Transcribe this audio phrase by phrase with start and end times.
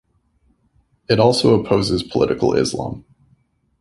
[1.09, 3.05] It also opposes political Islam.